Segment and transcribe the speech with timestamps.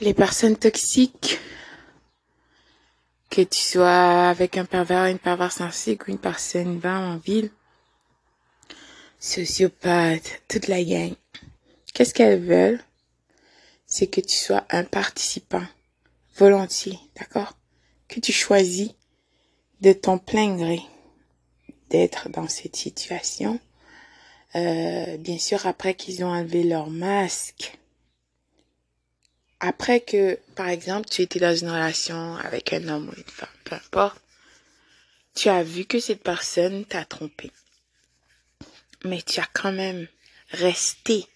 [0.00, 1.38] les personnes toxiques,
[3.30, 7.50] que tu sois avec un pervers, une perverse ou une personne vraiment ville,
[9.18, 11.14] sociopathe, toute la gang.
[11.92, 12.80] Qu'est-ce qu'elles veulent?
[13.86, 15.64] C'est que tu sois un participant
[16.36, 17.54] volontiers, d'accord?
[18.06, 18.90] Que tu choisis
[19.80, 20.80] de ton plein gré
[21.90, 23.58] d'être dans cette situation.
[24.54, 27.78] Euh, bien sûr, après qu'ils ont enlevé leur masque,
[29.60, 33.48] après que, par exemple, tu étais dans une relation avec un homme ou une femme,
[33.64, 34.20] peu importe,
[35.34, 37.50] tu as vu que cette personne t'a trompé.
[39.04, 40.06] Mais tu as quand même
[40.50, 41.26] resté,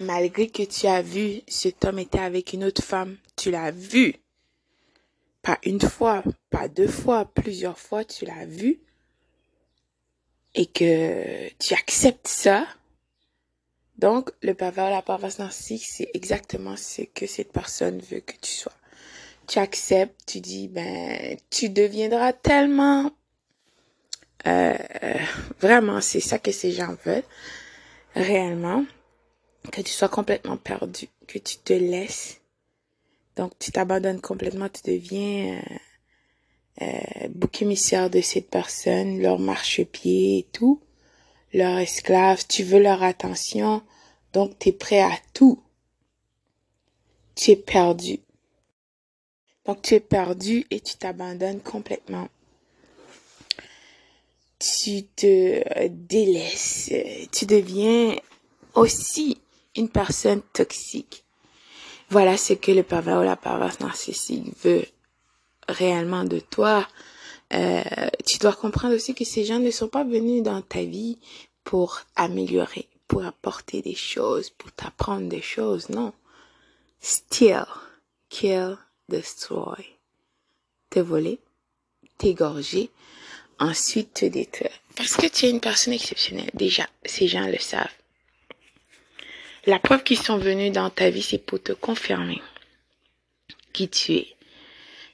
[0.00, 4.16] malgré que tu as vu cet homme était avec une autre femme, tu l'as vu.
[5.42, 8.80] Pas une fois, pas deux fois, plusieurs fois, tu l'as vu.
[10.54, 12.66] Et que tu acceptes ça,
[14.02, 18.50] donc, le pervers, la perverse narcissique, c'est exactement ce que cette personne veut que tu
[18.50, 18.72] sois.
[19.46, 23.12] Tu acceptes, tu dis, ben, tu deviendras tellement,
[24.48, 24.76] euh,
[25.60, 27.22] vraiment, c'est ça que ces gens veulent,
[28.16, 28.84] réellement,
[29.70, 32.40] que tu sois complètement perdu, que tu te laisses.
[33.36, 35.60] Donc, tu t'abandonnes complètement, tu deviens
[36.80, 40.80] euh, euh, bouc émissaire de cette personne, leur marchepied et tout
[41.52, 43.82] leur esclave, tu veux leur attention,
[44.32, 45.62] donc tu es prêt à tout.
[47.34, 48.20] Tu es perdu.
[49.64, 52.28] Donc tu es perdu et tu t'abandonnes complètement.
[54.58, 56.92] Tu te délaisses.
[57.32, 58.16] Tu deviens
[58.74, 59.40] aussi
[59.76, 61.24] une personne toxique.
[62.10, 64.84] Voilà ce que le pervers ou la perverse narcissique veut
[65.68, 66.86] réellement de toi.
[67.54, 67.82] Euh,
[68.26, 71.18] tu dois comprendre aussi que ces gens ne sont pas venus dans ta vie
[71.64, 76.12] pour améliorer, pour apporter des choses, pour t'apprendre des choses, non.
[77.00, 77.66] Steal,
[78.28, 79.84] kill, destroy.
[80.90, 81.38] Te voler,
[82.18, 82.90] t'égorger,
[83.58, 84.72] ensuite te détruire.
[84.96, 86.50] Parce que tu es une personne exceptionnelle.
[86.54, 87.88] Déjà, ces gens le savent.
[89.64, 92.42] La preuve qu'ils sont venus dans ta vie, c'est pour te confirmer
[93.72, 94.36] qui tu es.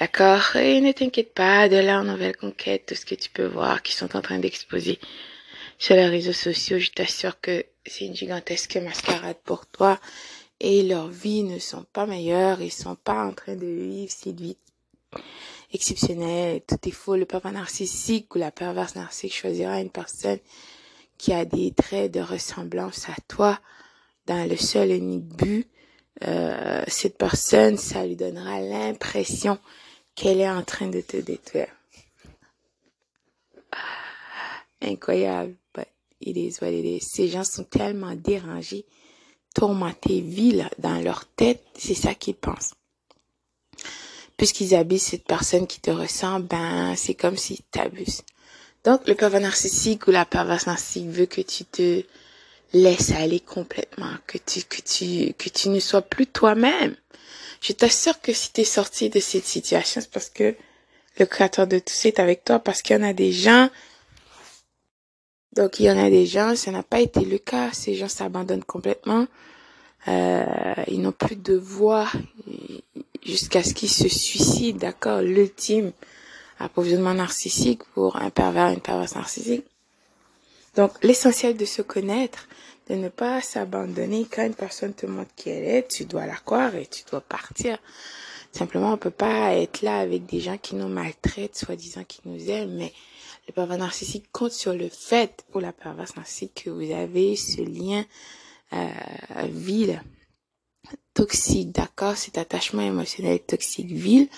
[0.00, 3.82] D'accord Et ne t'inquiète pas de leur nouvelle conquête, tout ce que tu peux voir
[3.82, 4.98] qu'ils sont en train d'exposer
[5.78, 6.78] sur les réseaux sociaux.
[6.78, 10.00] Je t'assure que c'est une gigantesque mascarade pour toi
[10.58, 12.62] et leurs vies ne sont pas meilleures.
[12.62, 14.56] Ils sont pas en train de vivre cette vie
[15.74, 16.62] exceptionnelle.
[16.66, 17.16] Tout est faux.
[17.16, 20.38] Le papa narcissique ou la perverse narcissique choisira une personne
[21.18, 23.60] qui a des traits de ressemblance à toi
[24.24, 25.68] dans le seul et unique but.
[26.26, 29.58] Euh, cette personne, ça lui donnera l'impression
[30.14, 31.68] qu'elle est en train de te détruire.
[34.82, 35.86] Incroyable, but
[36.20, 36.70] it is what.
[37.00, 38.86] Ces gens sont tellement dérangés,
[39.54, 42.72] tourmentés, vils dans leur tête, c'est ça qu'ils pensent.
[44.36, 48.22] Puisqu'ils habitent cette personne qui te ressemble, ben, c'est comme si t'abuses.
[48.84, 52.02] Donc, le pervers narcissique ou la perverse narcissique veut que tu te
[52.72, 56.96] laisses aller complètement, que tu, que tu, que tu ne sois plus toi-même.
[57.60, 60.56] Je t'assure que si tu es sorti de cette situation, c'est parce que
[61.18, 63.68] le créateur de tout ça est avec toi, parce qu'il y en a des gens,
[65.54, 68.08] donc il y en a des gens, ça n'a pas été le cas, ces gens
[68.08, 69.26] s'abandonnent complètement,
[70.08, 70.44] euh,
[70.88, 72.10] ils n'ont plus de voix
[73.22, 75.92] jusqu'à ce qu'ils se suicident, d'accord, l'ultime
[76.58, 79.64] approvisionnement narcissique pour un pervers, une perverse narcissique.
[80.76, 82.48] Donc l'essentiel de se connaître,
[82.88, 86.36] de ne pas s'abandonner quand une personne te montre qui elle est, tu dois la
[86.36, 87.78] croire et tu dois partir.
[88.52, 92.50] Simplement, on peut pas être là avec des gens qui nous maltraitent, soi-disant qui nous
[92.50, 92.92] aiment, mais
[93.46, 97.62] le pervers narcissique compte sur le fait, ou la perverse narcissique, que vous avez ce
[97.62, 98.04] lien
[98.72, 98.88] euh,
[99.48, 100.02] vil,
[101.14, 104.28] toxique, d'accord, cet attachement émotionnel toxique vil,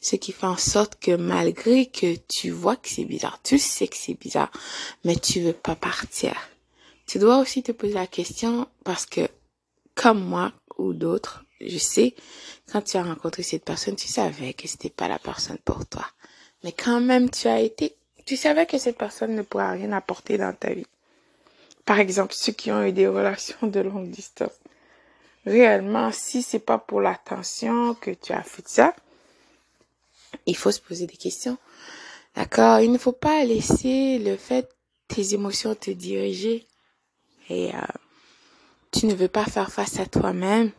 [0.00, 3.88] ce qui fait en sorte que malgré que tu vois que c'est bizarre, tu sais
[3.88, 4.50] que c'est bizarre,
[5.04, 6.34] mais tu veux pas partir
[7.08, 9.28] tu dois aussi te poser la question parce que,
[9.94, 12.14] comme moi ou d'autres, je sais,
[12.70, 16.04] quand tu as rencontré cette personne, tu savais que c'était pas la personne pour toi.
[16.62, 17.96] Mais quand même, tu as été,
[18.26, 20.86] tu savais que cette personne ne pourra rien apporter dans ta vie.
[21.86, 24.52] Par exemple, ceux qui ont eu des relations de longue distance.
[25.46, 28.94] Réellement, si c'est pas pour l'attention que tu as fait ça,
[30.44, 31.56] il faut se poser des questions.
[32.36, 32.80] D'accord?
[32.80, 34.68] Il ne faut pas laisser le fait
[35.08, 36.66] tes émotions te diriger
[37.48, 37.78] et euh,
[38.90, 40.70] tu ne veux pas faire face à toi-même,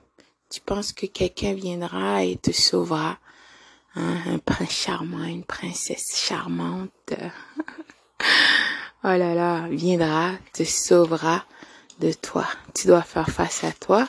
[0.49, 3.17] tu penses que quelqu'un viendra et te sauvera.
[3.95, 6.91] Hein, un prince charmant, une princesse charmante.
[9.03, 11.43] oh là là, viendra, te sauvera
[11.99, 12.47] de toi.
[12.75, 14.07] Tu dois faire face à toi.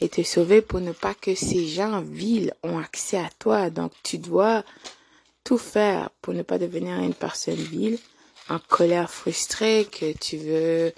[0.00, 3.68] et te sauver pour ne pas que ces gens vils ont accès à toi.
[3.70, 4.62] Donc tu dois
[5.42, 7.98] tout faire pour ne pas devenir une personne vile,
[8.48, 10.92] en colère, frustrée, que tu veux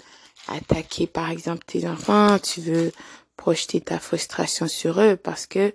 [0.47, 2.91] attaquer par exemple tes enfants, tu veux
[3.37, 5.73] projeter ta frustration sur eux parce que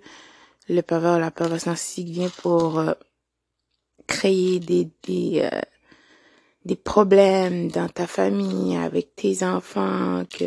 [0.69, 2.93] le pervers, la perverse narcissique vient pour euh,
[4.07, 5.61] créer des des euh,
[6.65, 10.45] des problèmes dans ta famille avec tes enfants que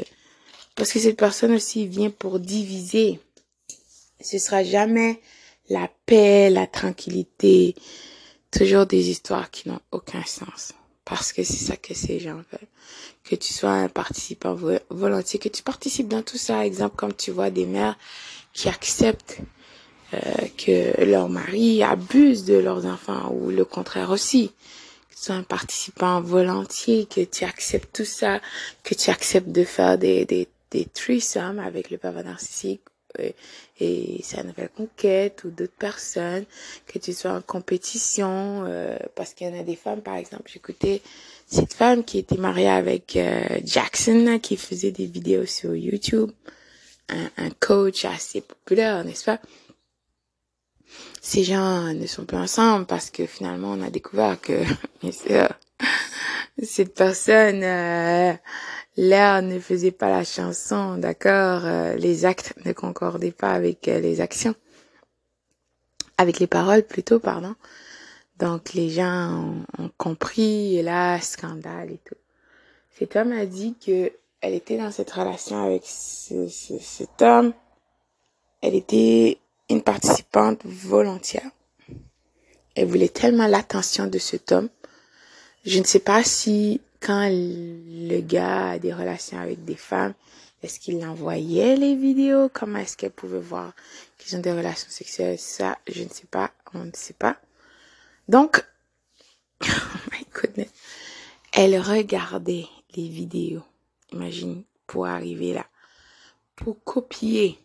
[0.74, 3.20] parce que cette personne aussi vient pour diviser.
[4.20, 5.20] Ce sera jamais
[5.68, 7.74] la paix, la tranquillité,
[8.50, 10.72] toujours des histoires qui n'ont aucun sens.
[11.10, 12.68] Parce que c'est ça que ces gens veulent.
[13.24, 14.56] Que tu sois un participant
[14.90, 16.64] volontiers, que tu participes dans tout ça.
[16.64, 17.98] Exemple, comme tu vois des mères
[18.52, 19.38] qui acceptent
[20.14, 20.18] euh,
[20.56, 24.52] que leur mari abuse de leurs enfants ou le contraire aussi.
[25.10, 28.40] Que tu sois un participant volontiers, que tu acceptes tout ça,
[28.84, 32.82] que tu acceptes de faire des, des, des threesomes avec le papa narcissique
[33.18, 33.30] euh,
[33.80, 36.44] et sa nouvelle conquête ou d'autres personnes,
[36.86, 40.50] que tu sois en compétition, euh, parce qu'il y en a des femmes, par exemple,
[40.52, 41.02] j'écoutais
[41.46, 46.30] cette femme qui était mariée avec euh, Jackson, qui faisait des vidéos sur YouTube,
[47.08, 49.40] un, un coach assez populaire, n'est-ce pas?
[51.20, 54.62] Ces gens ne sont plus ensemble parce que finalement on a découvert que,
[56.62, 57.62] cette personne
[59.00, 63.98] l'air ne faisait pas la chanson, d'accord euh, Les actes ne concordaient pas avec euh,
[63.98, 64.54] les actions.
[66.18, 67.54] Avec les paroles plutôt, pardon.
[68.38, 72.16] Donc les gens ont, compris, et là, scandale et tout.
[72.98, 74.12] Cet homme a dit que
[74.42, 77.52] elle était dans cette relation avec ce, cet homme.
[78.62, 79.38] Elle était
[79.70, 81.50] une participante volontaire.
[82.74, 84.68] Elle voulait tellement l'attention de cet homme.
[85.64, 90.14] Je ne sais pas si quand le gars a des relations avec des femmes,
[90.62, 92.50] est-ce qu'il envoyait les vidéos?
[92.52, 93.72] Comment est-ce qu'elle pouvait voir
[94.18, 95.38] qu'ils ont des relations sexuelles?
[95.38, 96.50] Ça, je ne sais pas.
[96.74, 97.36] On ne sait pas.
[98.28, 98.64] Donc,
[99.64, 99.66] oh
[100.12, 100.68] my goodness.
[101.52, 103.64] Elle regardait les vidéos.
[104.12, 105.66] Imagine, pour arriver là.
[106.56, 107.58] Pour copier.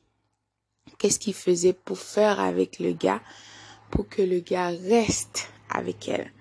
[0.97, 3.21] Qu'est-ce qu'il faisait pour faire avec le gars?
[3.91, 6.31] Pour que le gars reste avec elle?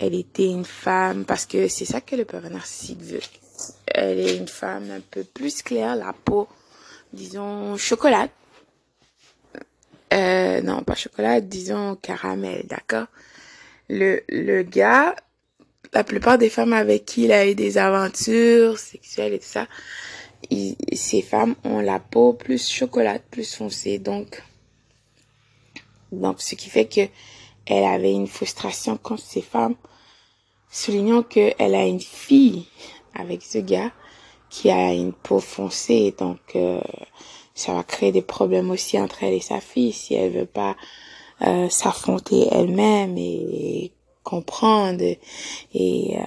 [0.00, 3.20] Elle était une femme, parce que c'est ça que le pervers narcissique veut.
[3.86, 6.48] Elle est une femme un peu plus claire, la peau,
[7.12, 8.28] disons, chocolat.
[10.14, 13.08] Euh, non, pas chocolat, disons caramel, d'accord?
[13.90, 15.14] Le, le gars,
[15.92, 19.66] la plupart des femmes avec qui il a eu des aventures sexuelles et tout ça,
[20.50, 24.42] ces femmes ont la peau plus chocolat, plus foncée, donc,
[26.10, 27.02] donc ce qui fait que
[27.66, 29.76] elle avait une frustration contre ces femmes
[30.70, 32.66] soulignant qu'elle a une fille
[33.14, 33.92] avec ce gars
[34.48, 36.80] qui a une peau foncée, donc euh,
[37.54, 40.76] ça va créer des problèmes aussi entre elle et sa fille si elle veut pas
[41.42, 43.92] euh, s'affronter elle-même et,
[44.22, 46.22] comprendre et euh,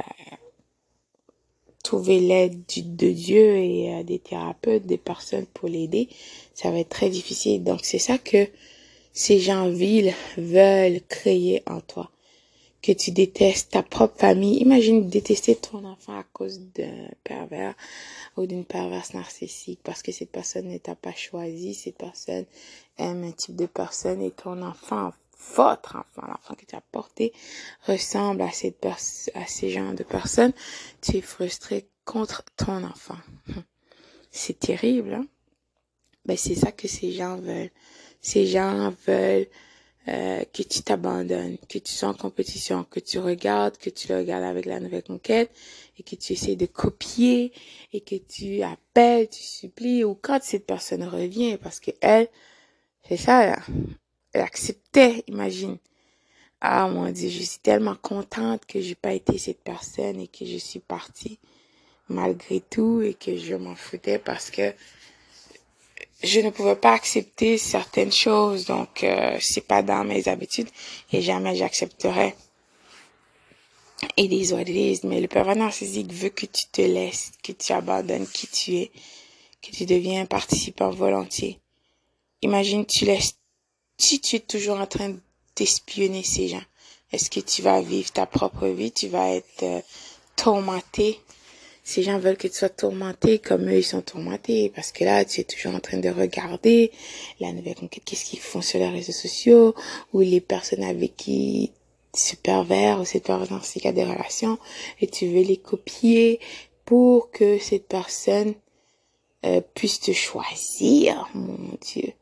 [1.83, 6.09] trouver l'aide de Dieu et des thérapeutes, des personnes pour l'aider,
[6.55, 7.63] ça va être très difficile.
[7.63, 8.47] Donc c'est ça que
[9.13, 12.09] ces gens vils veulent créer en toi
[12.83, 14.57] que tu détestes ta propre famille.
[14.57, 17.73] Imagine détester ton enfant à cause d'un pervers
[18.35, 22.45] ou d'une perverse narcissique parce que cette personne ne t'a pas choisi, cette personne
[22.97, 25.13] aime un type de personne et ton enfant,
[25.55, 27.31] votre enfant, l'enfant que tu as porté,
[27.87, 30.53] ressemble à cette à ces genres de personnes.
[31.01, 33.17] Tu es frustré contre ton enfant.
[34.31, 35.25] C'est terrible, hein?
[36.25, 37.69] Ben, c'est ça que ces gens veulent.
[38.23, 39.47] Ces gens veulent
[40.07, 44.17] euh, que tu t'abandonnes, que tu sois en compétition, que tu regardes, que tu le
[44.17, 45.51] regardes avec la nouvelle conquête
[45.99, 47.51] et que tu essaies de copier
[47.91, 52.29] et que tu appelles, tu supplies ou quand cette personne revient parce que elle,
[53.07, 53.59] c'est ça, là,
[54.31, 55.77] elle acceptait, imagine.
[56.61, 60.45] Ah mon Dieu, je suis tellement contente que j'ai pas été cette personne et que
[60.45, 61.39] je suis partie
[62.07, 64.73] malgré tout et que je m'en foutais parce que
[66.23, 70.69] je ne pouvais pas accepter certaines choses, donc euh, c'est pas dans mes habitudes
[71.11, 72.33] et jamais j'accepterai.
[74.17, 78.47] Et is mais le pervers narcissique veut que tu te laisses, que tu abandonnes qui
[78.47, 78.91] tu es,
[79.61, 81.59] que tu deviens un participant volontiers.
[82.41, 83.35] Imagine, tu laisses,
[83.97, 85.15] si tu es toujours en train
[85.55, 86.63] d'espionner ces gens,
[87.11, 89.81] est-ce que tu vas vivre ta propre vie, tu vas être euh,
[90.35, 91.19] tourmenté?
[91.83, 94.71] Ces gens veulent que tu sois tourmenté comme eux, ils sont tourmentés.
[94.73, 96.91] Parce que là, tu es toujours en train de regarder
[97.39, 99.75] la nouvelle conquête, qu'est-ce qu'ils font sur les réseaux sociaux,
[100.13, 101.73] ou les personnes avec qui
[102.15, 104.57] ce pervers ou cette personne a des relations,
[105.01, 106.39] et tu veux les copier
[106.85, 108.53] pour que cette personne
[109.45, 112.13] euh, puisse te choisir, mon Dieu.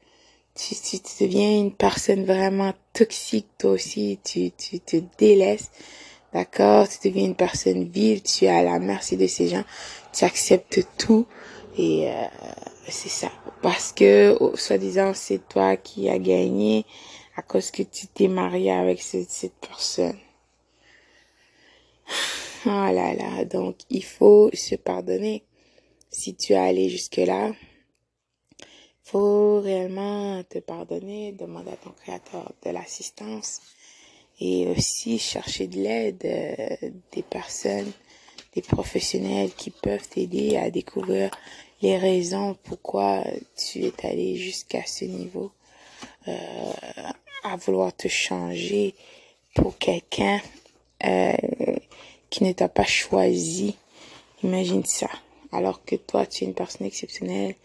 [0.56, 5.72] Tu, tu, tu, deviens une personne vraiment toxique, toi aussi, tu, tu te délaisses,
[6.34, 9.64] d'accord Tu deviens une personne vive, tu es à la merci de ces gens,
[10.14, 11.26] tu acceptes tout,
[11.78, 12.26] et euh,
[12.88, 13.32] c'est ça.
[13.62, 16.86] Parce que, soi-disant, c'est toi qui as gagné
[17.36, 20.18] à cause que tu t'es marié avec cette, personne.
[22.64, 25.44] Oh là là, donc il faut se pardonner.
[26.12, 27.54] Si tu es allé jusque-là,
[29.04, 33.62] faut réellement te pardonner, demander à ton créateur de l'assistance
[34.42, 37.92] et aussi chercher de l'aide euh, des personnes,
[38.56, 41.30] des professionnels qui peuvent t'aider à découvrir
[41.82, 43.24] les raisons pourquoi
[43.56, 45.52] tu es allé jusqu'à ce niveau,
[46.28, 46.64] euh,
[47.44, 48.96] à vouloir te changer
[49.54, 50.42] pour quelqu'un
[51.06, 51.34] euh,
[52.30, 53.76] qui ne t'a pas choisi.
[54.44, 55.10] Imagine ça.
[55.52, 57.56] Alors que toi, tu es une personne exceptionnelle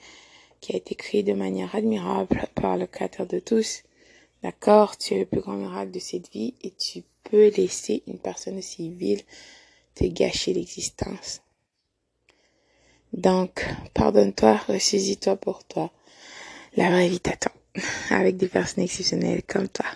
[0.60, 3.82] qui a été créée de manière admirable par le Créateur de tous.
[4.42, 8.18] D'accord Tu es le plus grand miracle de cette vie et tu peux laisser une
[8.18, 9.22] personne civile
[9.94, 11.42] te gâcher l'existence.
[13.12, 15.90] Donc, pardonne-toi, ressaisis-toi pour toi.
[16.76, 17.52] La vraie vie t'attend
[18.10, 19.86] avec des personnes exceptionnelles comme toi.